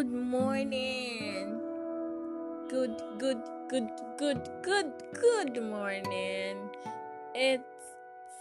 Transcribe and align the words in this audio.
Good 0.00 0.12
morning. 0.12 1.60
Good, 2.70 3.02
good, 3.18 3.42
good, 3.68 3.90
good, 4.16 4.48
good, 4.62 4.92
good 5.12 5.62
morning. 5.62 6.56
It's 7.34 7.84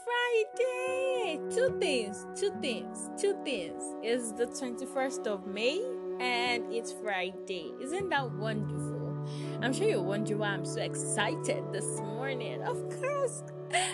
Friday. 0.05 1.37
Two 1.53 1.77
things, 1.81 2.25
two 2.33 2.53
things, 2.61 3.09
two 3.19 3.35
things. 3.43 3.83
It's 4.01 4.31
the 4.31 4.45
21st 4.45 5.27
of 5.27 5.47
May 5.47 5.81
and 6.21 6.71
it's 6.71 6.93
Friday. 6.93 7.73
Isn't 7.81 8.07
that 8.07 8.31
wonderful? 8.31 9.27
I'm 9.61 9.73
sure 9.73 9.89
you're 9.89 10.01
wondering 10.01 10.39
why 10.39 10.51
I'm 10.51 10.63
so 10.63 10.79
excited 10.81 11.61
this 11.73 11.99
morning. 11.99 12.61
Of 12.61 12.87
course, 13.01 13.43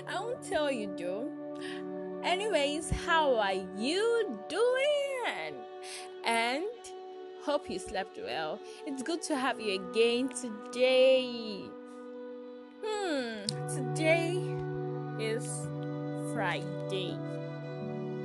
I 0.08 0.20
won't 0.20 0.44
tell 0.44 0.70
you 0.70 0.94
though. 0.96 1.32
Anyways, 2.24 2.92
how 2.92 3.36
are 3.40 3.66
you 3.76 4.40
doing? 4.50 5.56
And 6.24 6.66
hope 7.46 7.70
you 7.70 7.78
slept 7.78 8.18
well. 8.18 8.60
It's 8.88 9.04
good 9.04 9.22
to 9.24 9.36
have 9.36 9.62
you 9.62 9.80
again 9.80 10.30
today. 10.30 11.62
Hmm, 12.84 13.46
today 13.70 14.42
is 15.20 15.46
Friday. 16.34 17.16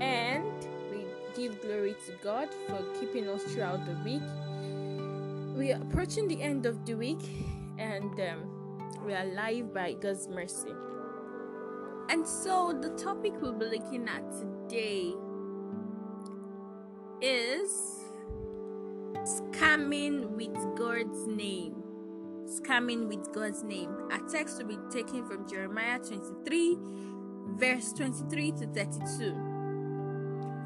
And 0.01 0.67
we 0.91 1.05
give 1.37 1.61
glory 1.61 1.97
to 2.07 2.13
God 2.25 2.49
for 2.67 2.83
keeping 2.99 3.29
us 3.29 3.43
throughout 3.43 3.85
the 3.85 3.93
week. 4.07 4.23
We 5.55 5.73
are 5.73 5.83
approaching 5.83 6.27
the 6.27 6.41
end 6.41 6.65
of 6.65 6.87
the 6.87 6.95
week 6.95 7.21
and 7.79 8.19
um, 8.21 9.05
we 9.05 9.13
are 9.13 9.25
alive 9.25 9.75
by 9.75 9.93
God's 10.01 10.29
mercy. 10.29 10.73
And 12.09 12.27
so 12.27 12.73
the 12.73 12.89
topic 12.97 13.35
we'll 13.43 13.53
be 13.53 13.67
looking 13.67 14.09
at 14.09 14.25
today 14.33 15.13
is 17.21 18.00
scamming 19.25 20.31
with 20.31 20.57
God's 20.77 21.27
name. 21.27 21.83
Scamming 22.47 23.09
with 23.09 23.33
God's 23.33 23.63
name. 23.63 23.91
A 24.11 24.19
text 24.31 24.59
will 24.59 24.69
be 24.69 24.79
taken 24.91 25.25
from 25.27 25.49
Jeremiah 25.49 25.99
23, 25.99 26.79
verse 27.57 27.93
23 27.93 28.53
to 28.53 28.67
32. 28.67 29.37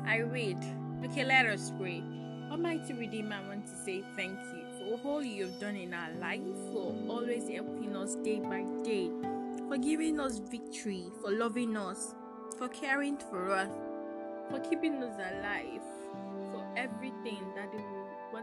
I 0.06 0.18
read, 0.18 0.58
Okay, 1.04 1.24
let 1.24 1.46
us 1.46 1.72
pray. 1.78 2.02
Almighty 2.50 2.94
Redeemer, 2.94 3.36
I 3.44 3.48
want 3.48 3.66
to 3.66 3.76
say 3.84 4.04
thank 4.16 4.38
you 4.38 4.64
for 4.78 5.00
all 5.08 5.22
you 5.22 5.46
have 5.46 5.58
done 5.60 5.76
in 5.76 5.92
our 5.92 6.12
life, 6.20 6.40
for 6.72 6.94
always 7.08 7.48
helping 7.48 7.96
us 7.96 8.14
day 8.16 8.38
by 8.38 8.64
day, 8.84 9.10
for 9.68 9.76
giving 9.76 10.20
us 10.20 10.38
victory, 10.38 11.06
for 11.20 11.32
loving 11.32 11.76
us, 11.76 12.14
for 12.56 12.68
caring 12.68 13.16
for 13.16 13.50
us, 13.50 13.70
for 14.50 14.60
keeping 14.60 15.02
us 15.02 15.14
alive, 15.18 15.82
for 16.52 16.64
everything 16.76 17.40
that 17.56 17.72
we 17.74 17.80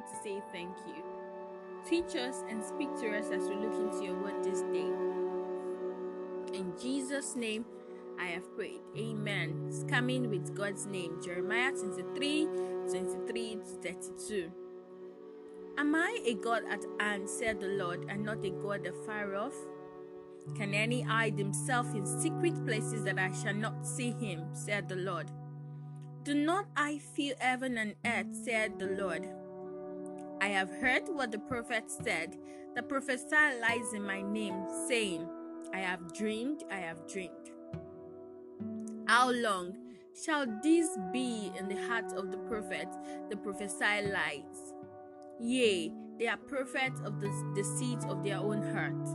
want 0.01 0.13
to 0.13 0.23
say 0.23 0.41
thank 0.51 0.75
you. 0.87 1.03
Teach 1.87 2.15
us 2.15 2.43
and 2.49 2.63
speak 2.63 2.89
to 3.01 3.17
us 3.17 3.25
as 3.31 3.47
we 3.47 3.55
look 3.55 3.73
into 3.75 4.05
your 4.05 4.15
word 4.15 4.43
this 4.43 4.61
day. 4.73 4.89
In 6.57 6.73
Jesus' 6.81 7.35
name, 7.35 7.65
I 8.19 8.27
have 8.27 8.55
prayed. 8.55 8.81
Amen. 8.97 9.69
Scamming 9.69 10.29
with 10.29 10.55
God's 10.55 10.85
name. 10.85 11.19
Jeremiah 11.23 11.71
23 11.71 12.47
23 12.89 13.55
to 13.55 13.93
32. 13.93 14.51
Am 15.77 15.95
I 15.95 16.19
a 16.25 16.33
God 16.35 16.63
at 16.69 16.83
hand, 16.99 17.29
said 17.29 17.59
the 17.59 17.67
Lord, 17.67 18.05
and 18.09 18.23
not 18.23 18.45
a 18.45 18.49
God 18.49 18.85
afar 18.85 19.35
off? 19.35 19.55
Can 20.55 20.73
any 20.73 21.01
hide 21.01 21.37
himself 21.37 21.93
in 21.95 22.05
secret 22.05 22.65
places 22.65 23.03
that 23.03 23.19
I 23.19 23.31
shall 23.31 23.53
not 23.53 23.85
see 23.87 24.11
him, 24.11 24.45
said 24.53 24.89
the 24.89 24.95
Lord? 24.95 25.31
Do 26.23 26.33
not 26.33 26.65
I 26.75 26.99
feel 26.99 27.35
heaven 27.39 27.77
and 27.77 27.95
earth, 28.05 28.35
said 28.43 28.77
the 28.77 28.87
Lord? 28.87 29.40
I 30.41 30.47
have 30.47 30.71
heard 30.71 31.03
what 31.05 31.31
the 31.31 31.37
prophet 31.37 31.83
said. 31.87 32.35
The 32.75 32.81
prophet 32.81 33.21
lies 33.31 33.93
in 33.93 34.03
my 34.03 34.23
name, 34.23 34.65
saying, 34.87 35.27
I 35.71 35.77
have 35.81 36.13
dreamed, 36.13 36.63
I 36.71 36.77
have 36.77 37.07
dreamed. 37.07 37.51
How 39.07 39.29
long 39.29 39.77
shall 40.25 40.47
this 40.63 40.97
be 41.13 41.51
in 41.59 41.67
the 41.69 41.79
heart 41.87 42.11
of 42.13 42.31
the 42.31 42.39
prophet? 42.39 42.87
The 43.29 43.37
prophesy 43.37 44.09
lies. 44.11 44.73
Yea, 45.39 45.93
they 46.17 46.27
are 46.27 46.37
prophets 46.37 46.99
of 47.05 47.21
the 47.21 47.29
deceit 47.53 48.03
of 48.09 48.23
their 48.23 48.37
own 48.37 48.63
heart, 48.73 49.07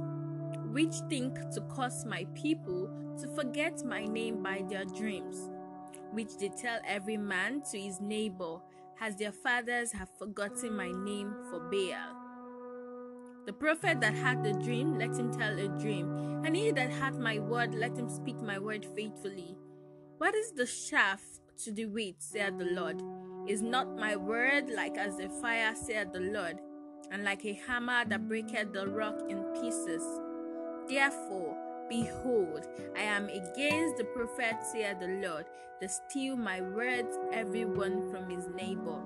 which 0.71 0.95
think 1.09 1.35
to 1.55 1.61
cause 1.63 2.05
my 2.05 2.25
people 2.35 2.89
to 3.21 3.27
forget 3.35 3.85
my 3.85 4.05
name 4.05 4.45
by 4.45 4.63
their 4.69 4.85
dreams, 4.85 5.51
which 6.13 6.37
they 6.39 6.51
tell 6.51 6.79
every 6.87 7.17
man 7.17 7.63
to 7.73 7.81
his 7.81 8.01
neighbor, 8.01 8.59
as 9.01 9.17
their 9.17 9.33
fathers 9.33 9.93
have 9.93 10.09
forgotten 10.19 10.77
my 10.77 10.91
name 10.91 11.35
for 11.51 11.61
Baal. 11.61 12.15
The 13.47 13.53
prophet 13.53 14.01
that 14.01 14.15
had 14.15 14.43
the 14.43 14.53
dream, 14.53 14.99
let 14.99 15.17
him 15.17 15.33
tell 15.33 15.59
a 15.59 15.69
dream, 15.79 16.43
and 16.45 16.57
he 16.57 16.73
that 16.73 16.91
hath 16.91 17.17
my 17.17 17.39
word, 17.39 17.75
let 17.75 17.97
him 17.97 18.09
speak 18.09 18.41
my 18.43 18.59
word 18.59 18.85
faithfully. 18.97 19.57
What 20.19 20.35
is 20.35 20.53
the 20.53 20.67
chaff 20.67 21.23
to 21.65 21.73
the 21.73 21.87
wheat, 21.87 22.17
saith 22.23 22.59
the 22.59 22.65
Lord? 22.65 23.01
Is 23.47 23.63
not 23.63 23.97
my 23.97 24.17
word 24.17 24.71
like 24.71 24.97
as 24.97 25.21
a 25.21 25.29
fire, 25.29 25.75
saith 25.75 26.13
the 26.13 26.21
Lord, 26.21 26.59
and 27.13 27.23
like 27.23 27.45
a 27.45 27.61
hammer 27.67 28.05
that 28.07 28.27
breaketh 28.29 28.73
the 28.73 28.89
rock 28.89 29.21
in 29.29 29.45
pieces? 29.61 30.03
Therefore, 30.89 31.57
behold, 31.89 32.67
I 32.97 33.03
am 33.03 33.29
against 33.29 33.97
the 33.97 34.05
prophet, 34.05 34.57
saith 34.63 35.01
the 35.01 35.29
Lord, 35.29 35.47
that 35.81 35.91
steal 35.91 36.37
my 36.37 36.61
words, 36.61 37.19
every 37.33 37.65
one 37.65 38.11
from 38.11 38.29
his 38.31 38.49
neighbor. 38.49 39.01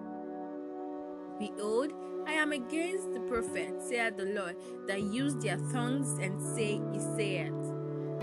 Behold, 1.39 1.93
I 2.27 2.33
am 2.33 2.53
against 2.53 3.13
the 3.13 3.21
prophet, 3.21 3.83
saith 3.83 4.17
the 4.17 4.27
Lord, 4.27 4.57
that 4.87 5.03
use 5.03 5.35
their 5.37 5.57
tongues 5.73 6.19
and 6.19 6.41
say, 6.41 6.81
He 6.93 7.01
saith. 7.17 7.53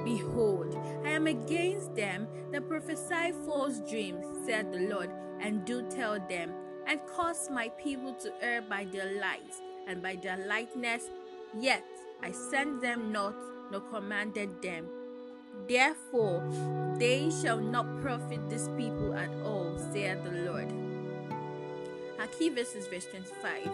Behold, 0.04 0.78
I 1.04 1.10
am 1.10 1.28
against 1.28 1.96
them 1.96 2.28
that 2.52 2.70
prophesy 2.70 3.34
false 3.46 3.80
dreams, 3.90 4.26
said 4.46 4.72
the 4.72 4.88
Lord, 4.88 5.10
and 5.42 5.66
do 5.66 5.82
tell 5.90 6.20
them, 6.30 6.52
and 6.86 7.00
cause 7.08 7.50
my 7.52 7.70
people 7.70 8.14
to 8.14 8.32
err 8.42 8.62
by 8.62 8.86
their 8.86 9.20
lies 9.20 9.62
and 9.88 10.02
by 10.02 10.16
their 10.16 10.38
lightness. 10.48 11.10
Yet 11.60 11.84
I 12.24 12.32
send 12.32 12.82
them 12.82 13.12
not, 13.12 13.36
nor 13.72 13.82
commanded 13.82 14.62
them. 14.62 14.88
Therefore, 15.68 16.44
they 16.98 17.30
shall 17.30 17.60
not 17.60 18.02
profit 18.02 18.50
this 18.50 18.70
people 18.78 19.14
at 19.14 19.30
all, 19.44 19.78
saith 19.92 20.24
the 20.24 20.52
Lord. 20.52 20.72
Our 22.20 22.28
key 22.28 22.50
verse 22.50 22.74
is 22.74 22.88
verse 22.88 23.06
25. 23.06 23.70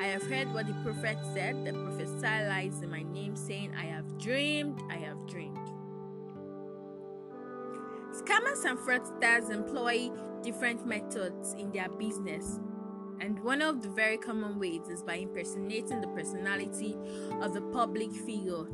I 0.00 0.04
have 0.04 0.22
heard 0.24 0.52
what 0.52 0.66
the 0.66 0.74
prophet 0.84 1.18
said. 1.32 1.64
The 1.64 1.72
prophet 1.72 2.08
lies 2.20 2.82
in 2.82 2.90
my 2.90 3.02
name, 3.02 3.34
saying, 3.36 3.72
I 3.78 3.84
have 3.84 4.18
dreamed, 4.18 4.82
I 4.90 4.96
have 4.96 5.26
dreamed. 5.26 5.56
Scammers 8.12 8.64
and 8.64 8.78
fraudsters 8.78 9.50
employ 9.50 10.10
different 10.42 10.86
methods 10.86 11.54
in 11.54 11.70
their 11.70 11.88
business, 11.88 12.60
and 13.20 13.42
one 13.42 13.62
of 13.62 13.82
the 13.82 13.88
very 13.88 14.16
common 14.16 14.58
ways 14.58 14.88
is 14.88 15.02
by 15.02 15.14
impersonating 15.14 16.00
the 16.00 16.08
personality 16.08 16.96
of 17.40 17.56
a 17.56 17.60
public 17.60 18.12
figure. 18.12 18.66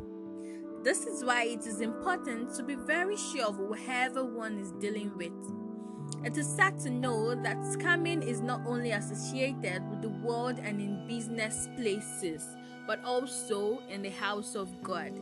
This 0.82 1.06
is 1.06 1.24
why 1.24 1.44
it 1.44 1.64
is 1.64 1.80
important 1.80 2.54
to 2.56 2.64
be 2.64 2.74
very 2.74 3.16
sure 3.16 3.46
of 3.46 3.56
whoever 3.56 4.24
one 4.24 4.58
is 4.58 4.72
dealing 4.72 5.16
with. 5.16 5.32
It 6.24 6.36
is 6.36 6.48
sad 6.48 6.80
to 6.80 6.90
know 6.90 7.36
that 7.36 7.56
scamming 7.58 8.26
is 8.26 8.40
not 8.40 8.62
only 8.66 8.90
associated 8.90 9.88
with 9.88 10.02
the 10.02 10.08
world 10.08 10.58
and 10.58 10.80
in 10.80 11.06
business 11.06 11.68
places, 11.76 12.44
but 12.86 13.02
also 13.04 13.80
in 13.88 14.02
the 14.02 14.10
house 14.10 14.56
of 14.56 14.82
God. 14.82 15.12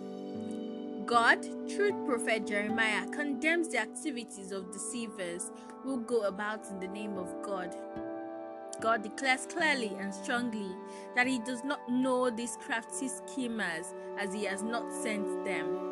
God, 1.04 1.44
through 1.70 2.06
prophet 2.06 2.46
Jeremiah, 2.46 3.06
condemns 3.08 3.68
the 3.68 3.80
activities 3.80 4.52
of 4.52 4.72
deceivers 4.72 5.50
who 5.82 6.00
go 6.02 6.22
about 6.22 6.70
in 6.70 6.80
the 6.80 6.88
name 6.88 7.18
of 7.18 7.42
God. 7.42 7.76
God 8.80 9.02
declares 9.02 9.46
clearly 9.46 9.92
and 9.98 10.14
strongly 10.14 10.74
that 11.14 11.26
He 11.26 11.38
does 11.38 11.62
not 11.64 11.88
know 11.88 12.30
these 12.30 12.56
crafty 12.64 13.08
schemers 13.08 13.94
as 14.18 14.32
He 14.32 14.44
has 14.44 14.62
not 14.62 14.92
sent 14.92 15.44
them. 15.44 15.90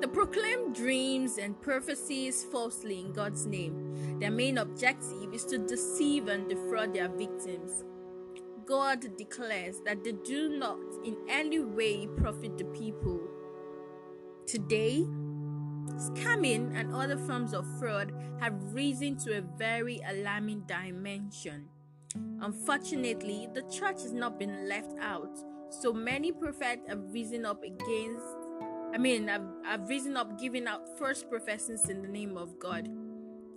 The 0.00 0.08
proclaimed 0.08 0.74
dreams 0.74 1.38
and 1.38 1.60
prophecies 1.60 2.44
falsely 2.44 3.00
in 3.00 3.12
God's 3.12 3.46
name. 3.46 4.18
Their 4.18 4.32
main 4.32 4.58
objective 4.58 5.32
is 5.32 5.44
to 5.46 5.58
deceive 5.58 6.28
and 6.28 6.48
defraud 6.48 6.92
their 6.92 7.08
victims. 7.08 7.84
God 8.66 9.16
declares 9.16 9.80
that 9.84 10.02
they 10.02 10.12
do 10.12 10.48
not 10.58 10.78
in 11.04 11.16
any 11.28 11.60
way 11.60 12.08
profit 12.16 12.58
the 12.58 12.64
people. 12.64 13.20
Today, 14.46 15.06
scamming 15.96 16.78
and 16.78 16.94
other 16.94 17.16
forms 17.16 17.54
of 17.54 17.66
fraud 17.78 18.12
have 18.40 18.54
risen 18.72 19.16
to 19.18 19.38
a 19.38 19.40
very 19.40 20.00
alarming 20.08 20.62
dimension. 20.66 21.68
Unfortunately, 22.40 23.48
the 23.54 23.62
church 23.62 24.02
has 24.02 24.12
not 24.12 24.38
been 24.38 24.68
left 24.68 24.92
out, 25.00 25.38
so 25.70 25.92
many 25.92 26.32
prophets 26.32 26.82
have 26.88 27.12
risen 27.12 27.46
up 27.46 27.62
against, 27.62 28.26
I 28.94 28.98
mean, 28.98 29.28
have, 29.28 29.44
have 29.64 29.88
risen 29.88 30.16
up 30.16 30.38
giving 30.38 30.66
out 30.66 30.98
false 30.98 31.24
professions 31.24 31.88
in 31.88 32.02
the 32.02 32.08
name 32.08 32.36
of 32.36 32.58
God. 32.58 32.88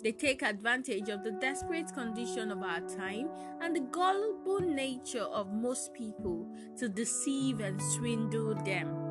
They 0.02 0.12
take 0.12 0.44
advantage 0.44 1.10
of 1.10 1.24
the 1.24 1.32
desperate 1.32 1.92
condition 1.94 2.52
of 2.52 2.62
our 2.62 2.82
time 2.82 3.30
and 3.60 3.76
the 3.76 3.82
gullible 3.82 4.60
nature 4.60 5.24
of 5.24 5.52
most 5.52 5.94
people 5.94 6.48
to 6.78 6.88
deceive 6.88 7.60
and 7.60 7.82
swindle 7.82 8.54
them. 8.54 9.05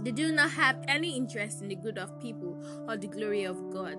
They 0.00 0.10
do 0.10 0.32
not 0.32 0.50
have 0.52 0.82
any 0.88 1.16
interest 1.16 1.62
in 1.62 1.68
the 1.68 1.76
good 1.76 1.98
of 1.98 2.20
people 2.20 2.56
or 2.88 2.96
the 2.96 3.08
glory 3.08 3.44
of 3.44 3.70
God. 3.70 3.98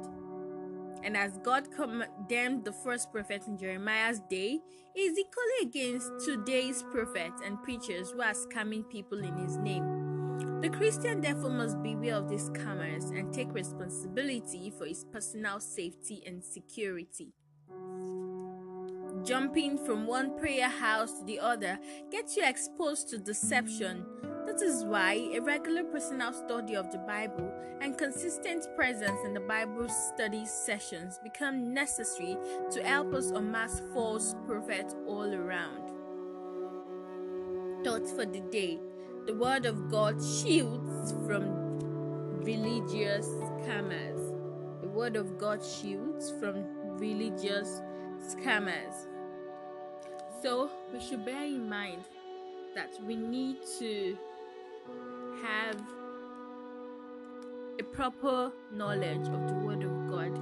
And 1.04 1.18
as 1.18 1.38
God 1.44 1.68
condemned 1.72 2.64
the 2.64 2.72
first 2.72 3.12
prophet 3.12 3.44
in 3.48 3.58
Jeremiah's 3.58 4.22
day, 4.30 4.60
he 4.96 5.02
is 5.02 5.18
equally 5.18 5.64
against 5.64 6.12
today's 6.26 6.84
prophets 6.92 7.42
and 7.46 7.62
preachers 7.62 8.12
who 8.12 8.22
are 8.22 8.34
scamming 8.34 8.90
people 8.90 9.20
in 9.20 9.36
his 9.38 9.58
name. 9.58 10.62
The 10.62 10.70
Christian 10.70 11.20
therefore 11.20 11.50
must 11.50 11.84
beware 11.84 12.16
of 12.16 12.30
these 12.30 12.50
scammers 12.50 13.10
and 13.10 13.34
take 13.34 13.54
responsibility 13.54 14.72
for 14.78 14.86
his 14.86 15.04
personal 15.04 15.60
safety 15.60 16.24
and 16.26 16.42
security. 16.42 17.34
Jumping 19.26 19.78
from 19.86 20.08
one 20.08 20.38
prayer 20.40 20.70
house 20.70 21.20
to 21.20 21.26
the 21.26 21.40
other 21.40 21.78
gets 22.12 22.38
you 22.38 22.46
exposed 22.46 23.10
to 23.10 23.18
deception 23.18 24.06
that 24.46 24.62
is 24.62 24.84
why 24.84 25.14
a 25.34 25.40
regular 25.40 25.84
personal 25.84 26.34
study 26.34 26.76
of 26.76 26.92
the 26.92 26.98
Bible 27.00 27.52
and 27.82 27.98
consistent 27.98 28.68
presence 28.76 29.20
in 29.26 29.34
the 29.34 29.40
Bible 29.40 29.88
study 29.90 30.46
sessions 30.46 31.20
become 31.24 31.74
necessary 31.74 32.38
to 32.72 32.84
help 32.84 33.14
us 33.14 33.32
unmask 33.32 33.84
false 33.94 34.36
prophets 34.46 34.96
all 35.08 35.34
around. 35.34 35.92
Thoughts 37.84 38.12
for 38.12 38.26
the 38.26 38.42
day 38.52 38.80
The 39.28 39.36
Word 39.36 39.66
of 39.66 39.90
God 39.90 40.22
shields 40.22 41.14
from 41.26 41.80
religious 42.44 43.26
scammers. 43.28 44.82
The 44.82 44.90
Word 44.90 45.16
of 45.16 45.38
God 45.38 45.64
shields 45.64 46.32
from 46.40 46.66
religious 46.98 47.82
scammers. 48.20 49.08
So 50.42 50.70
we 50.92 51.00
should 51.00 51.24
bear 51.26 51.44
in 51.44 51.70
mind 51.70 52.04
that 52.76 52.90
we 53.06 53.16
need 53.16 53.58
to 53.80 54.18
have 55.42 55.82
a 57.80 57.84
proper 57.84 58.52
knowledge 58.72 59.28
of 59.28 59.48
the 59.48 59.54
Word 59.54 59.84
of 59.84 60.10
God 60.10 60.40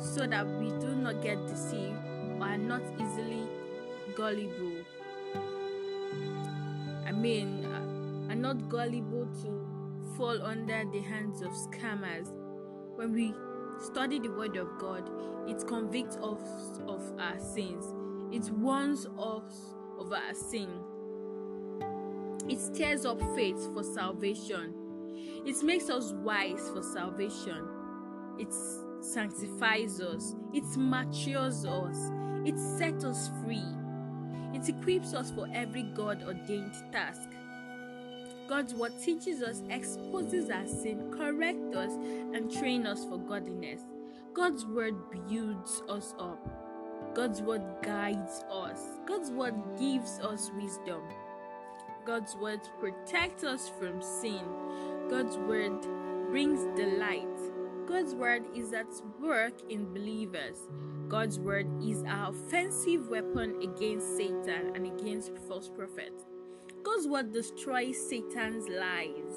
so 0.00 0.26
that 0.26 0.46
we 0.46 0.70
do 0.78 0.94
not 0.94 1.22
get 1.22 1.46
deceived 1.46 1.96
or 2.38 2.46
are 2.46 2.58
not 2.58 2.82
easily 3.00 3.48
gullible. 4.14 4.84
I 7.06 7.12
mean, 7.12 7.64
uh, 7.64 8.32
are 8.32 8.36
not 8.36 8.68
gullible 8.68 9.26
to 9.42 9.66
fall 10.16 10.42
under 10.42 10.84
the 10.92 11.00
hands 11.00 11.42
of 11.42 11.50
scammers. 11.52 12.32
When 12.96 13.12
we 13.12 13.34
study 13.80 14.18
the 14.18 14.30
Word 14.30 14.56
of 14.56 14.78
God, 14.78 15.08
it 15.48 15.66
convicts 15.66 16.16
us 16.16 16.80
of 16.86 17.02
our 17.18 17.38
sins, 17.38 17.94
it 18.32 18.50
warns 18.52 19.06
us 19.18 19.74
of 19.98 20.12
our 20.12 20.34
sin 20.34 20.68
it 22.48 22.60
stirs 22.60 23.04
up 23.04 23.20
faith 23.34 23.72
for 23.74 23.82
salvation. 23.82 24.74
It 25.44 25.62
makes 25.62 25.90
us 25.90 26.12
wise 26.12 26.70
for 26.72 26.82
salvation. 26.82 27.68
It 28.38 28.52
sanctifies 29.00 30.00
us. 30.00 30.34
It 30.52 30.64
matures 30.76 31.64
us. 31.64 32.10
It 32.44 32.58
sets 32.58 33.04
us 33.04 33.30
free. 33.44 33.64
It 34.52 34.68
equips 34.68 35.14
us 35.14 35.30
for 35.30 35.48
every 35.52 35.82
God 35.82 36.22
ordained 36.26 36.74
task. 36.92 37.28
God's 38.48 38.74
word 38.74 38.92
teaches 39.02 39.42
us, 39.42 39.62
exposes 39.70 40.50
our 40.50 40.66
sin, 40.66 41.12
corrects 41.16 41.76
us, 41.76 41.92
and 41.92 42.50
trains 42.50 42.86
us 42.86 43.04
for 43.04 43.18
godliness. 43.18 43.80
God's 44.32 44.64
word 44.66 44.94
builds 45.10 45.82
us 45.88 46.14
up. 46.18 46.38
God's 47.14 47.42
word 47.42 47.62
guides 47.82 48.44
us. 48.50 48.80
God's 49.06 49.30
word 49.30 49.54
gives 49.78 50.20
us 50.20 50.50
wisdom. 50.54 51.02
God's 52.06 52.36
word 52.36 52.60
protects 52.78 53.42
us 53.42 53.68
from 53.68 54.00
sin. 54.00 54.40
God's 55.10 55.36
word 55.38 55.84
brings 56.30 56.60
delight. 56.76 57.26
God's 57.86 58.14
word 58.14 58.44
is 58.54 58.72
at 58.72 58.86
work 59.20 59.54
in 59.68 59.92
believers. 59.92 60.56
God's 61.08 61.40
word 61.40 61.66
is 61.82 62.04
our 62.06 62.30
offensive 62.30 63.08
weapon 63.08 63.60
against 63.60 64.16
Satan 64.16 64.72
and 64.76 64.86
against 64.86 65.36
false 65.48 65.68
prophets. 65.68 66.26
God's 66.84 67.08
word 67.08 67.32
destroys 67.32 67.96
Satan's 68.08 68.68
lies. 68.68 69.34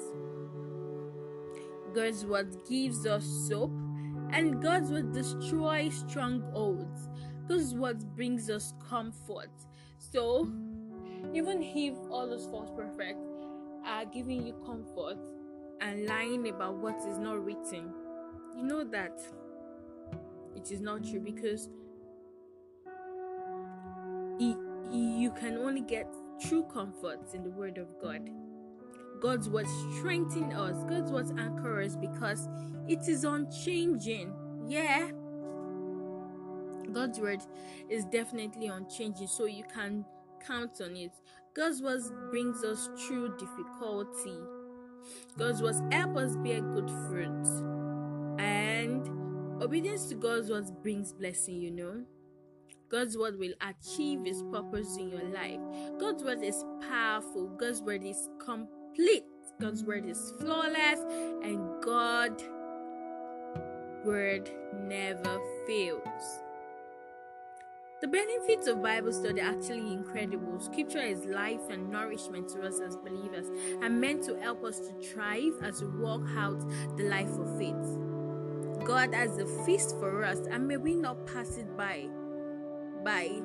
God's 1.92 2.24
word 2.24 2.56
gives 2.68 3.04
us 3.04 3.24
soap, 3.48 3.72
and 4.30 4.62
God's 4.62 4.92
word 4.92 5.12
destroys 5.12 6.04
strongholds. 6.08 7.08
God's 7.48 7.74
word 7.74 8.14
brings 8.14 8.48
us 8.48 8.74
comfort. 8.88 9.50
So, 9.98 10.48
even 11.34 11.62
if 11.62 11.94
all 12.10 12.28
those 12.28 12.46
false 12.46 12.70
prophets 12.70 13.18
are 13.86 14.04
giving 14.04 14.46
you 14.46 14.54
comfort 14.66 15.18
and 15.80 16.06
lying 16.06 16.48
about 16.48 16.76
what 16.76 16.96
is 17.08 17.18
not 17.18 17.44
written, 17.44 17.92
you 18.56 18.62
know 18.62 18.84
that 18.84 19.20
it 20.56 20.70
is 20.70 20.80
not 20.80 21.04
true 21.04 21.20
because 21.20 21.68
you 24.38 25.30
can 25.38 25.58
only 25.58 25.82
get 25.82 26.12
true 26.40 26.64
comfort 26.64 27.20
in 27.34 27.42
the 27.42 27.50
Word 27.50 27.78
of 27.78 27.88
God. 28.00 28.28
God's 29.20 29.48
word 29.50 29.66
strengthens 29.98 30.54
us. 30.54 30.82
God's 30.84 31.12
word 31.12 31.38
anchors 31.38 31.92
us 31.92 31.96
because 31.96 32.48
it 32.88 33.06
is 33.06 33.24
unchanging. 33.24 34.32
Yeah. 34.66 35.10
God's 36.92 37.20
word 37.20 37.40
is 37.88 38.04
definitely 38.06 38.68
unchanging. 38.68 39.26
So 39.28 39.44
you 39.44 39.64
can 39.72 40.04
count 40.46 40.80
on 40.80 40.96
it. 40.96 41.12
God's 41.54 41.82
word 41.82 42.02
brings 42.30 42.64
us 42.64 42.88
through 42.98 43.36
difficulty. 43.36 44.38
God's 45.38 45.62
word 45.62 45.76
help 45.92 46.16
us 46.16 46.36
bear 46.36 46.60
good 46.60 46.90
fruit. 47.08 47.46
And 48.38 49.08
obedience 49.62 50.06
to 50.06 50.14
God's 50.14 50.50
word 50.50 50.66
brings 50.82 51.12
blessing, 51.12 51.60
you 51.60 51.70
know. 51.70 52.04
God's 52.88 53.16
word 53.16 53.38
will 53.38 53.54
achieve 53.60 54.20
its 54.24 54.42
purpose 54.52 54.96
in 54.96 55.10
your 55.10 55.24
life. 55.24 55.60
God's 56.00 56.24
word 56.24 56.42
is 56.42 56.64
powerful. 56.88 57.48
God's 57.56 57.82
word 57.82 58.04
is 58.04 58.28
complete. 58.44 59.24
God's 59.60 59.84
word 59.84 60.06
is 60.06 60.32
flawless. 60.40 61.00
And 61.42 61.82
God 61.82 62.42
word 64.04 64.50
never 64.88 65.40
fails. 65.66 66.42
The 68.00 68.08
benefits 68.08 68.66
of 68.66 68.82
Bible 68.82 69.12
study 69.12 69.42
are 69.42 69.50
actually 69.50 69.92
incredible. 69.92 70.58
Scripture 70.58 71.02
is 71.02 71.26
life 71.26 71.60
and 71.68 71.90
nourishment 71.90 72.48
to 72.50 72.62
us 72.62 72.80
as 72.80 72.96
believers 72.96 73.50
and 73.82 74.00
meant 74.00 74.24
to 74.24 74.40
help 74.40 74.64
us 74.64 74.78
to 74.78 74.92
thrive 75.06 75.52
as 75.62 75.82
we 75.82 75.88
walk 75.88 76.22
out 76.34 76.58
the 76.96 77.04
life 77.04 77.28
of 77.28 77.58
faith. 77.58 78.86
God 78.86 79.12
has 79.12 79.36
a 79.36 79.44
feast 79.66 79.98
for 79.98 80.24
us, 80.24 80.38
and 80.50 80.66
may 80.66 80.78
we 80.78 80.94
not 80.94 81.26
pass 81.26 81.58
it 81.58 81.76
by 81.76 82.08
by 83.04 83.42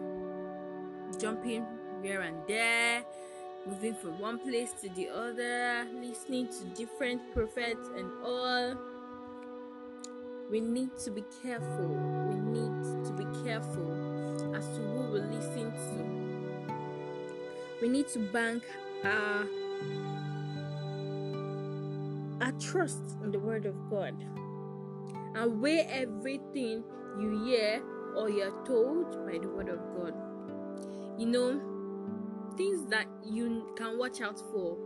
jumping 1.19 1.65
here 2.01 2.21
and 2.21 2.37
there, 2.47 3.03
moving 3.65 3.93
from 3.95 4.17
one 4.19 4.39
place 4.39 4.71
to 4.83 4.89
the 4.91 5.09
other, 5.09 5.85
listening 5.95 6.47
to 6.47 6.63
different 6.81 7.21
prophets 7.33 7.89
and 7.97 8.09
all. 8.23 8.77
We 10.49 10.61
need 10.61 10.97
to 10.99 11.11
be 11.11 11.25
careful. 11.43 11.87
We 12.29 12.39
need 12.39 13.05
to 13.05 13.11
be 13.11 13.25
careful 13.43 14.15
as 14.55 14.67
to 14.69 14.81
who 14.81 15.11
we 15.11 15.19
listen 15.19 15.71
to. 15.71 16.71
We 17.81 17.89
need 17.89 18.07
to 18.09 18.19
bank 18.19 18.63
our, 19.03 19.45
our 22.41 22.51
trust 22.53 23.17
in 23.23 23.31
the 23.31 23.39
Word 23.39 23.65
of 23.65 23.75
God 23.89 24.15
and 25.35 25.61
weigh 25.61 25.81
everything 25.81 26.83
you 27.19 27.43
hear 27.45 27.83
or 28.15 28.29
you're 28.29 28.63
told 28.65 29.25
by 29.25 29.37
the 29.39 29.49
Word 29.49 29.67
of 29.67 29.79
God. 29.97 30.13
You 31.19 31.25
know, 31.25 31.61
things 32.55 32.89
that 32.89 33.07
you 33.25 33.73
can 33.75 33.97
watch 33.97 34.21
out 34.21 34.39
for 34.39 34.77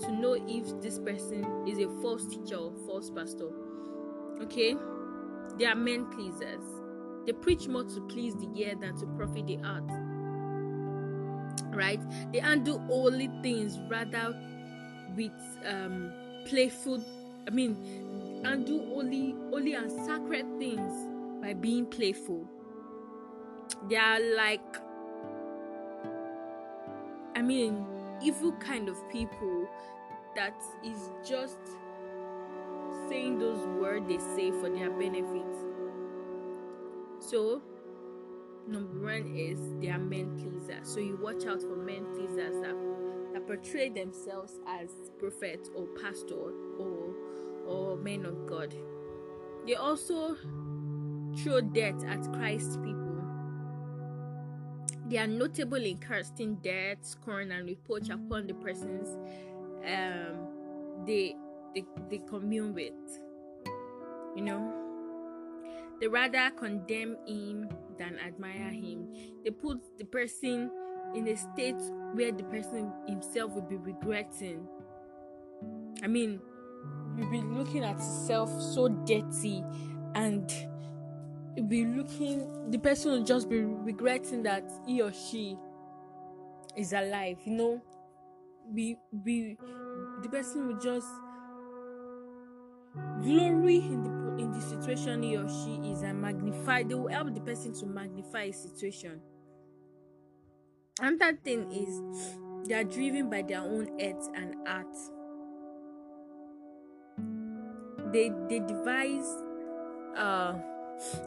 to 0.00 0.12
know 0.12 0.34
if 0.34 0.80
this 0.82 0.98
person 0.98 1.66
is 1.66 1.78
a 1.78 1.88
false 2.02 2.26
teacher 2.26 2.56
or 2.56 2.72
false 2.86 3.10
pastor. 3.10 3.48
Okay? 4.42 4.76
They 5.56 5.64
are 5.64 5.74
men 5.74 6.06
pleasers 6.10 6.77
they 7.28 7.34
preach 7.34 7.68
more 7.68 7.84
to 7.84 8.00
please 8.08 8.34
the 8.36 8.48
ear 8.54 8.74
than 8.74 8.96
to 8.96 9.04
profit 9.08 9.46
the 9.46 9.56
heart. 9.56 9.84
Right? 11.76 12.00
They 12.32 12.38
undo 12.38 12.78
holy 12.86 13.28
things 13.42 13.78
rather 13.90 14.34
with 15.14 15.32
um, 15.66 16.10
playful. 16.46 17.04
I 17.46 17.50
mean, 17.50 18.40
undo 18.46 18.78
holy, 18.94 19.34
holy 19.50 19.74
and 19.74 19.92
sacred 20.06 20.46
things 20.58 20.90
by 21.42 21.52
being 21.52 21.84
playful. 21.84 22.46
They 23.90 23.96
are 23.96 24.20
like, 24.34 24.78
I 27.36 27.42
mean, 27.42 27.84
evil 28.22 28.52
kind 28.52 28.88
of 28.88 28.96
people 29.10 29.68
that 30.34 30.54
is 30.82 31.10
just 31.22 31.58
saying 33.10 33.38
those 33.38 33.66
words 33.78 34.08
they 34.08 34.18
say 34.18 34.50
for 34.50 34.70
their 34.70 34.90
benefit 34.90 35.47
So, 37.20 37.62
number 38.66 39.00
one 39.00 39.34
is 39.36 39.58
they 39.80 39.90
are 39.90 39.98
men 39.98 40.36
pleasers. 40.36 40.88
So 40.88 41.00
you 41.00 41.18
watch 41.20 41.46
out 41.46 41.62
for 41.62 41.76
men 41.76 42.06
pleasers 42.14 42.60
that, 42.62 42.76
that 43.34 43.46
portray 43.46 43.88
themselves 43.88 44.60
as 44.66 44.90
prophet 45.18 45.68
or 45.74 45.86
pastor 46.00 46.52
or 46.78 47.14
or 47.66 47.96
men 47.96 48.24
of 48.24 48.46
God. 48.46 48.74
They 49.66 49.74
also 49.74 50.36
throw 51.36 51.60
dirt 51.60 52.02
at 52.04 52.32
Christ's 52.32 52.76
people. 52.78 53.04
They 55.08 55.18
are 55.18 55.26
notable 55.26 55.82
in 55.82 55.98
casting 55.98 56.56
dirt, 56.56 57.04
scorn, 57.04 57.50
and 57.52 57.66
reproach 57.66 58.08
upon 58.08 58.46
the 58.46 58.54
persons 58.54 59.08
um, 59.86 60.48
they, 61.06 61.34
they 61.74 61.84
they 62.10 62.18
commune 62.18 62.74
with. 62.74 62.92
You 64.36 64.42
know, 64.44 64.87
they 66.00 66.08
rather 66.08 66.50
condemn 66.56 67.16
him 67.26 67.68
than 67.98 68.18
admire 68.18 68.70
him. 68.70 69.08
They 69.44 69.50
put 69.50 69.78
the 69.98 70.04
person 70.04 70.70
in 71.14 71.26
a 71.28 71.36
state 71.36 71.80
where 72.12 72.32
the 72.32 72.44
person 72.44 72.92
himself 73.06 73.52
will 73.52 73.62
be 73.62 73.76
regretting. 73.76 74.66
I 76.02 76.06
mean, 76.06 76.40
you'll 77.16 77.30
be 77.30 77.40
looking 77.40 77.84
at 77.84 77.96
yourself 77.96 78.50
so 78.62 78.88
dirty 78.88 79.64
and 80.14 80.50
you'll 81.56 81.66
be 81.66 81.84
looking 81.84 82.70
the 82.70 82.78
person 82.78 83.12
will 83.12 83.24
just 83.24 83.48
be 83.48 83.60
regretting 83.60 84.42
that 84.44 84.70
he 84.86 85.02
or 85.02 85.12
she 85.12 85.58
is 86.76 86.92
alive, 86.92 87.38
you 87.44 87.52
know. 87.52 87.82
We, 88.70 88.98
be 89.24 89.56
the 90.22 90.28
person 90.28 90.68
will 90.68 90.78
just 90.78 91.08
glory 93.22 93.78
in 93.78 94.04
the 94.04 94.17
in 94.38 94.52
the 94.52 94.60
situation 94.60 95.22
he 95.22 95.36
or 95.36 95.48
she 95.48 95.90
is 95.90 96.02
and 96.02 96.20
magnify 96.20 96.82
they 96.82 96.94
will 96.94 97.08
help 97.08 97.34
the 97.34 97.40
person 97.40 97.72
to 97.74 97.86
magnify 97.86 98.44
a 98.44 98.52
situation. 98.52 99.20
And 101.00 101.20
another 101.20 101.38
thing 101.42 101.70
is 101.72 102.68
they 102.68 102.74
are 102.74 102.84
driven 102.84 103.30
by 103.30 103.42
their 103.42 103.60
own 103.60 103.98
heads 103.98 104.28
and 104.34 104.54
art 104.66 104.94
they 108.12 108.32
they 108.48 108.60
devise 108.60 109.28
uh 110.16 110.54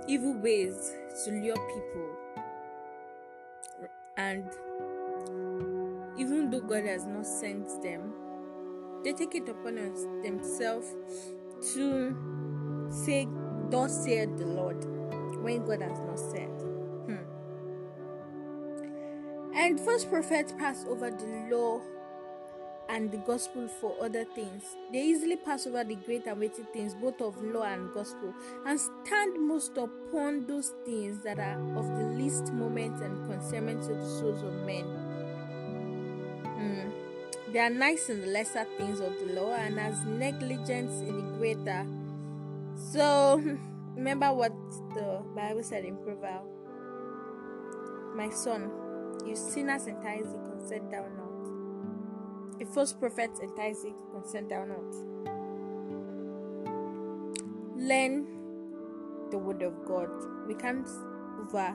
evil 0.07 0.33
ways 0.39 0.93
to 1.23 1.31
lure 1.31 1.55
people. 1.55 2.17
And 4.17 4.45
even 6.17 6.49
though 6.49 6.61
god 6.61 6.85
has 6.85 7.05
not 7.05 7.25
sent 7.25 7.67
them 7.81 8.13
they 9.03 9.13
take 9.13 9.33
it 9.35 9.49
upon 9.49 9.75
themselves 10.21 10.93
to 11.73 12.50
say, 12.91 13.27
Thus 13.69 14.03
said 14.03 14.37
the 14.37 14.45
Lord, 14.45 14.83
when 15.41 15.65
God 15.65 15.81
has 15.81 15.99
not 16.01 16.19
said. 16.19 16.49
Hmm. 17.07 17.23
And 19.55 19.79
false 19.79 20.05
prophets 20.05 20.53
pass 20.57 20.85
over 20.87 21.09
the 21.09 21.47
law 21.55 21.81
and 22.89 23.09
the 23.09 23.17
gospel 23.17 23.67
for 23.79 23.95
other 24.03 24.25
things. 24.25 24.63
They 24.91 25.01
easily 25.03 25.37
pass 25.37 25.65
over 25.65 25.83
the 25.83 25.95
great 25.95 26.27
and 26.27 26.39
weighty 26.39 26.63
things, 26.73 26.93
both 26.93 27.21
of 27.21 27.41
law 27.41 27.63
and 27.63 27.93
gospel, 27.93 28.33
and 28.65 28.79
stand 28.79 29.39
most 29.39 29.77
upon 29.77 30.45
those 30.45 30.73
things 30.85 31.23
that 31.23 31.39
are 31.39 31.59
of 31.77 31.87
the 31.97 32.05
least 32.17 32.51
moment 32.51 33.01
and 33.01 33.31
concernment 33.31 33.83
to 33.83 33.93
the 33.93 34.05
souls 34.05 34.43
of 34.43 34.53
men. 34.65 34.83
Hmm. 36.43 36.89
They 37.53 37.59
are 37.59 37.69
nice 37.69 38.09
in 38.09 38.21
the 38.21 38.27
lesser 38.27 38.65
things 38.77 38.99
of 38.99 39.17
the 39.19 39.33
law 39.41 39.53
and 39.53 39.79
as 39.79 40.03
negligent 40.03 40.91
in 41.07 41.15
the 41.15 41.37
greater. 41.37 41.85
So, 42.91 43.41
remember 43.95 44.33
what 44.33 44.51
the 44.93 45.23
Bible 45.33 45.63
said 45.63 45.85
in 45.85 45.95
Proverbs 45.95 46.49
My 48.13 48.29
son, 48.29 48.69
you 49.25 49.33
sinners 49.33 49.87
entice 49.87 50.25
thee, 50.25 50.39
consent 50.49 50.91
thou 50.91 51.05
not. 51.15 52.61
A 52.61 52.65
false 52.65 52.91
prophet 52.91 53.31
entice 53.41 53.83
thee, 53.83 53.93
consent 54.11 54.49
thou 54.49 54.65
not. 54.65 54.93
Learn 57.77 58.27
the 59.31 59.37
word 59.37 59.61
of 59.61 59.85
God. 59.85 60.09
We 60.45 60.55
can't 60.55 60.89
over 61.39 61.73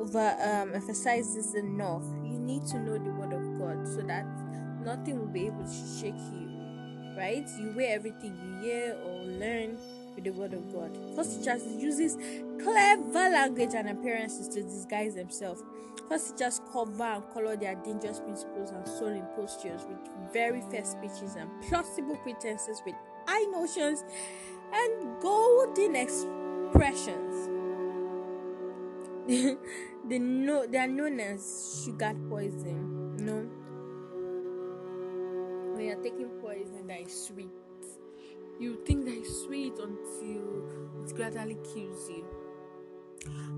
over 0.00 0.36
um, 0.42 0.74
emphasize 0.74 1.32
this 1.32 1.54
enough. 1.54 2.02
You 2.24 2.40
need 2.40 2.66
to 2.66 2.80
know 2.80 2.98
the 2.98 3.10
word 3.10 3.32
of 3.32 3.56
God 3.56 3.86
so 3.86 4.02
that 4.08 4.26
nothing 4.84 5.20
will 5.20 5.26
be 5.28 5.46
able 5.46 5.62
to 5.62 5.98
shake 6.00 6.18
you. 6.32 6.48
Right? 7.16 7.46
You 7.60 7.72
wear 7.76 7.94
everything 7.94 8.36
you 8.36 8.62
hear 8.62 8.98
or 9.04 9.22
learn 9.24 9.78
with 10.14 10.24
the 10.24 10.30
word 10.30 10.54
of 10.54 10.72
God. 10.72 10.96
First 11.14 11.38
teachers 11.38 11.66
uses 11.66 12.16
clever 12.62 13.30
language 13.30 13.74
and 13.74 13.88
appearances 13.88 14.48
to 14.48 14.62
disguise 14.62 15.14
themselves. 15.14 15.62
First 16.08 16.36
teachers 16.36 16.60
cover 16.72 17.02
and 17.02 17.22
color 17.32 17.56
their 17.56 17.74
dangerous 17.76 18.20
principles 18.20 18.70
and 18.70 18.86
soul 18.86 19.08
impostures 19.08 19.82
with 19.86 19.98
very 20.32 20.60
fair 20.70 20.84
speeches 20.84 21.36
and 21.36 21.50
plausible 21.62 22.16
pretenses 22.16 22.82
with 22.84 22.94
high 23.26 23.44
notions 23.44 24.04
and 24.72 25.20
golden 25.20 25.96
expressions. 25.96 27.48
they 30.08 30.18
know 30.18 30.66
they 30.66 30.78
are 30.78 30.86
known 30.88 31.20
as 31.20 31.84
sugar 31.84 32.14
poison. 32.28 33.16
Know, 33.16 33.46
when 35.74 35.84
you're 35.84 36.02
taking 36.02 36.28
poison 36.40 36.86
that 36.86 37.00
is 37.00 37.26
sweet 37.26 37.50
you 38.60 38.78
think 38.84 39.06
that 39.06 39.14
it's 39.14 39.44
sweet 39.44 39.72
until 39.72 41.02
it 41.02 41.16
gradually 41.16 41.56
kills 41.72 42.08
you. 42.10 42.26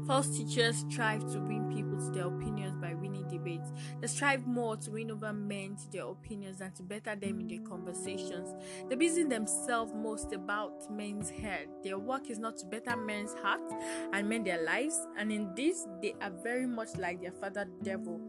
False 0.06 0.36
teachers 0.36 0.84
strive 0.88 1.20
to 1.32 1.38
win 1.40 1.72
people 1.72 1.98
to 1.98 2.10
their 2.10 2.26
opinions 2.26 2.76
by 2.76 2.94
winning 2.94 3.26
debates. 3.28 3.70
They 4.00 4.06
strive 4.06 4.46
more 4.46 4.76
to 4.76 4.90
win 4.90 5.10
over 5.10 5.32
men 5.32 5.76
to 5.76 5.90
their 5.90 6.06
opinions 6.06 6.58
than 6.58 6.72
to 6.72 6.82
better 6.82 7.14
them 7.14 7.40
in 7.40 7.48
their 7.48 7.60
conversations. 7.60 8.52
They 8.88 8.96
busy 8.96 9.22
themselves 9.24 9.92
most 9.94 10.32
about 10.32 10.90
men's 10.90 11.30
head. 11.30 11.68
Their 11.84 11.98
work 11.98 12.30
is 12.30 12.38
not 12.38 12.56
to 12.58 12.66
better 12.66 12.96
men's 12.96 13.34
hearts 13.42 13.72
and 14.12 14.28
mend 14.28 14.46
their 14.46 14.62
lives, 14.64 14.98
and 15.16 15.30
in 15.30 15.54
this 15.54 15.86
they 16.00 16.14
are 16.20 16.32
very 16.42 16.66
much 16.66 16.96
like 16.96 17.20
their 17.20 17.32
father 17.32 17.64
the 17.64 17.84
devil, 17.84 18.20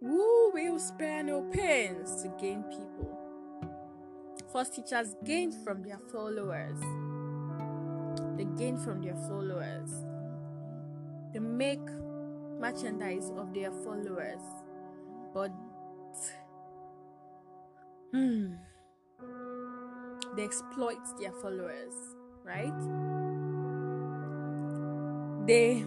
who 0.00 0.50
will 0.54 0.78
spare 0.78 1.24
no 1.24 1.42
pains 1.50 2.22
to 2.22 2.28
gain 2.40 2.62
people 2.64 3.17
false 4.52 4.70
teachers 4.70 5.14
gain 5.24 5.52
from 5.64 5.82
their 5.82 5.98
followers. 6.12 6.80
They 8.36 8.44
gain 8.56 8.76
from 8.78 9.02
their 9.02 9.16
followers. 9.28 9.90
They 11.32 11.40
make 11.40 11.80
merchandise 12.58 13.30
of 13.36 13.52
their 13.52 13.70
followers. 13.70 14.40
But 15.34 15.50
hmm, 18.12 18.54
they 20.36 20.44
exploit 20.44 20.98
their 21.20 21.32
followers, 21.32 21.94
right? 22.44 22.72
They, 25.46 25.84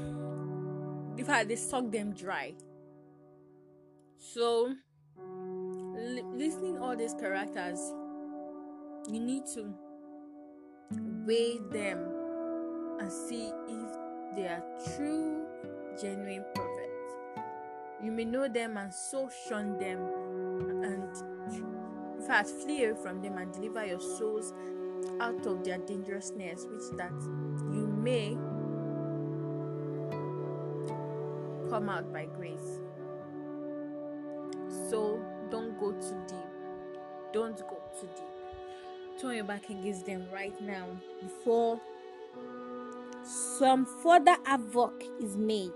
in 1.18 1.26
fact, 1.26 1.50
they 1.50 1.56
suck 1.56 1.92
them 1.92 2.14
dry. 2.14 2.54
So, 4.18 4.74
li- 5.18 6.24
listening 6.34 6.78
all 6.78 6.96
these 6.96 7.14
characters 7.14 7.80
you 9.08 9.20
need 9.20 9.46
to 9.54 9.74
weigh 11.26 11.58
them 11.72 12.00
and 13.00 13.12
see 13.12 13.52
if 13.68 14.36
they 14.36 14.48
are 14.48 14.64
true, 14.96 15.46
genuine 16.00 16.46
prophets. 16.56 16.88
You 18.04 18.12
may 18.12 18.26
know 18.26 18.48
them 18.48 18.78
and 18.78 18.94
so 18.94 19.30
shun 19.48 19.78
them, 19.78 20.00
and 20.84 22.20
in 22.20 22.28
fact, 22.28 22.50
flee 22.50 22.86
away 22.86 23.02
from 23.02 23.22
them 23.22 23.38
and 23.38 23.52
deliver 23.52 23.86
your 23.86 24.00
souls 24.00 24.54
out 25.20 25.46
of 25.46 25.64
their 25.64 25.78
dangerous 25.80 26.28
snares, 26.28 26.66
which 26.70 26.98
that 26.98 27.14
you 27.74 27.88
may 27.88 28.38
come 31.70 31.90
out 31.90 32.12
by 32.12 32.26
grace. 32.26 32.80
So 34.90 35.20
don't 35.50 35.80
go 35.80 35.92
too 35.94 36.22
deep. 36.28 36.38
Don't 37.34 37.58
go 37.58 37.82
too 38.00 38.10
deep 38.16 38.31
turn 39.22 39.36
your 39.36 39.44
back 39.44 39.70
against 39.70 40.06
them 40.06 40.26
right 40.34 40.60
now 40.62 40.88
before 41.22 41.80
some 43.24 43.86
further 44.02 44.36
havoc 44.46 45.04
is 45.20 45.38
made. 45.38 45.72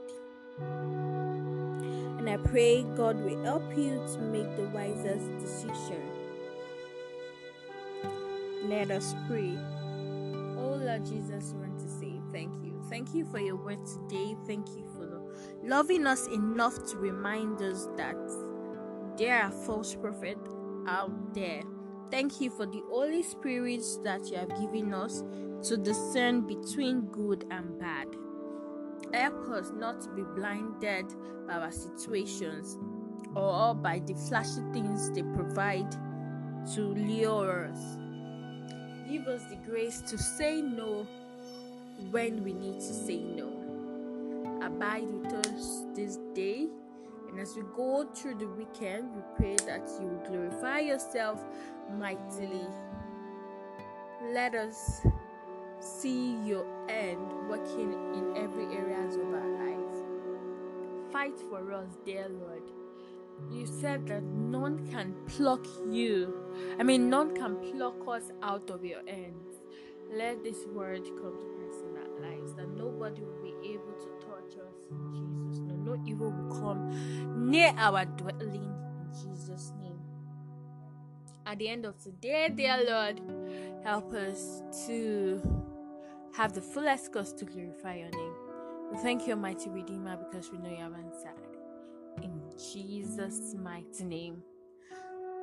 And 0.60 2.28
I 2.28 2.38
pray 2.38 2.84
God 2.96 3.24
will 3.24 3.44
help 3.44 3.78
you 3.78 4.04
to 4.14 4.20
make 4.20 4.56
the 4.56 4.64
wisest 4.74 5.38
decision. 5.38 6.02
Let 8.64 8.90
us 8.90 9.14
pray. 9.28 9.56
Oh 10.58 10.80
Lord 10.82 11.06
Jesus, 11.06 11.54
we 11.54 11.68
want 11.68 11.80
to 11.80 11.88
say 11.88 12.20
thank 12.32 12.52
you. 12.64 12.82
Thank 12.90 13.14
you 13.14 13.26
for 13.26 13.40
your 13.40 13.58
word 13.58 13.86
today. 13.86 14.36
Thank 14.48 14.70
you 14.70 14.88
for 14.96 15.22
loving 15.64 16.08
us 16.08 16.26
enough 16.28 16.84
to 16.88 16.98
remind 16.98 17.62
us 17.62 17.88
that 17.96 18.18
there 19.18 19.40
are 19.44 19.52
false 19.52 19.94
prophets 19.94 20.50
out 20.88 21.34
there 21.36 21.62
Thank 22.16 22.40
you 22.40 22.50
for 22.50 22.66
the 22.66 22.82
Holy 22.90 23.22
Spirit 23.22 23.84
that 24.06 24.30
you 24.30 24.38
have 24.38 24.48
given 24.58 24.94
us 24.94 25.22
to 25.68 25.76
discern 25.76 26.48
between 26.48 27.08
good 27.08 27.46
and 27.52 27.78
bad. 27.78 28.08
help 29.14 29.50
us 29.50 29.74
not 29.76 30.00
to 30.04 30.10
be 30.12 30.22
blinded 30.22 31.08
by 31.46 31.56
our 31.56 31.74
situations 31.74 32.78
or 33.36 33.76
by 33.76 34.00
the 34.00 34.14
flashy 34.14 34.62
things 34.72 35.12
they 35.12 35.24
provide 35.24 35.92
to 36.74 36.82
lure 36.96 37.66
us. 37.66 37.98
Give 39.10 39.28
us 39.28 39.44
the 39.50 39.58
grace 39.70 40.00
to 40.04 40.18
say 40.18 40.62
no 40.62 41.06
when 42.12 42.46
we 42.46 42.54
need 42.54 42.76
to 42.76 42.94
say 42.94 43.24
no. 43.24 43.50
Abide 44.64 45.10
with 45.10 45.34
us 45.34 45.84
this 45.94 46.18
day. 46.34 46.70
And 47.36 47.42
as 47.42 47.54
we 47.58 47.64
go 47.76 48.08
through 48.16 48.36
the 48.36 48.48
weekend, 48.48 49.14
we 49.14 49.22
pray 49.36 49.56
that 49.68 49.90
you 50.00 50.08
will 50.08 50.24
glorify 50.26 50.80
yourself 50.80 51.44
mightily. 51.92 52.66
Let 54.32 54.56
us 54.56 55.06
see 55.82 56.38
your 56.46 56.66
end 56.88 57.20
working 57.50 57.92
in 58.14 58.38
every 58.38 58.74
areas 58.78 59.18
of 59.18 59.34
our 59.34 59.50
lives. 59.66 59.98
Fight 61.12 61.38
for 61.50 61.74
us, 61.74 61.98
dear 62.06 62.30
Lord. 62.30 62.72
You 63.52 63.66
said 63.66 64.08
that 64.08 64.24
none 64.24 64.88
can 64.90 65.14
pluck 65.28 65.68
you. 65.92 66.34
I 66.80 66.84
mean, 66.84 67.10
none 67.10 67.36
can 67.36 67.58
pluck 67.58 67.98
us 68.08 68.32
out 68.44 68.70
of 68.70 68.86
your 68.86 69.06
hands. 69.06 69.58
Let 70.10 70.42
this 70.42 70.66
word 70.74 71.04
come 71.04 71.38
to 71.38 71.48
pass 71.60 71.82
in 71.82 71.98
our 71.98 72.32
lives 72.32 72.54
that 72.54 72.70
nobody 72.70 73.24
will 73.24 73.44
be 73.44 73.74
able 73.74 73.92
to 73.92 74.26
touch 74.26 74.58
us 74.58 74.76
Jesus' 75.56 75.68
name. 75.68 75.84
No 75.86 75.98
evil 76.06 76.32
will 76.32 76.45
come 76.66 77.50
near 77.52 77.74
our 77.78 78.06
dwelling 78.06 78.74
in 79.00 79.08
Jesus' 79.14 79.72
name. 79.82 80.00
At 81.46 81.60
the 81.60 81.70
end 81.70 81.86
of 81.86 82.02
today, 82.02 82.50
dear 82.54 82.84
Lord, 82.88 83.22
help 83.84 84.14
us 84.14 84.64
to 84.88 85.42
have 86.36 86.54
the 86.54 86.62
fullest 86.62 87.14
cause 87.14 87.34
to 87.34 87.46
glorify 87.46 87.98
your 87.98 88.10
name. 88.10 88.34
We 88.92 88.98
thank 88.98 89.28
you, 89.28 89.36
mighty 89.36 89.70
Redeemer, 89.70 90.18
because 90.18 90.52
we 90.52 90.58
know 90.58 90.70
you 90.70 90.78
have 90.78 90.94
answered. 90.94 91.42
In 92.24 92.42
Jesus' 92.58 93.56
mighty 93.62 94.04
name, 94.04 94.42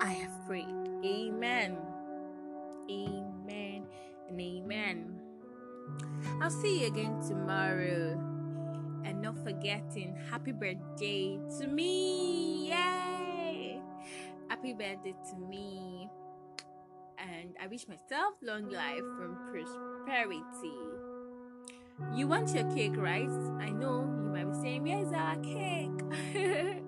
I 0.00 0.12
have 0.12 0.46
prayed. 0.46 0.66
Amen. 1.04 1.76
Amen 2.90 3.86
and 4.28 4.40
amen. 4.40 5.20
I'll 6.40 6.50
see 6.50 6.80
you 6.80 6.86
again 6.88 7.20
tomorrow. 7.26 8.21
And 9.04 9.20
not 9.20 9.36
forgetting, 9.42 10.16
happy 10.30 10.52
birthday 10.52 11.38
to 11.58 11.66
me! 11.66 12.68
Yay! 12.68 13.80
Happy 14.48 14.72
birthday 14.72 15.14
to 15.30 15.36
me. 15.36 16.08
And 17.18 17.54
I 17.60 17.66
wish 17.66 17.86
myself 17.88 18.34
long 18.42 18.68
life 18.68 19.02
from 19.16 19.36
prosperity. 19.50 20.42
You 22.14 22.26
want 22.26 22.54
your 22.54 22.70
cake, 22.74 22.96
right? 22.96 23.30
I 23.60 23.70
know 23.70 24.08
you 24.22 24.30
might 24.30 24.50
be 24.50 24.58
saying, 24.60 24.82
Where's 24.82 25.12
our 25.12 25.36
cake? 25.36 25.90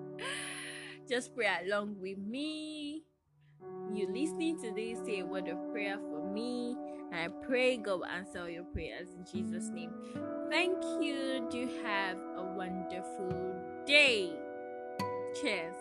Just 1.09 1.35
pray 1.35 1.49
along 1.65 1.97
with 1.99 2.17
me. 2.17 3.03
You 3.93 4.07
listening 4.11 4.59
to 4.61 4.71
this, 4.73 4.99
say 5.05 5.19
a 5.19 5.25
word 5.25 5.47
of 5.47 5.57
prayer 5.71 5.97
for 5.97 6.23
me. 6.31 6.75
And 7.15 7.23
I 7.23 7.45
pray 7.47 7.77
God 7.77 7.99
will 7.99 8.05
answer 8.05 8.49
your 8.49 8.65
prayers 8.65 9.07
in 9.15 9.23
Jesus' 9.23 9.69
name. 9.69 9.91
Thank 10.49 10.83
you. 11.01 11.47
Do 11.49 11.69
have 11.83 12.17
a 12.35 12.43
wonderful 12.43 13.55
day. 13.85 14.33
Cheers. 15.41 15.75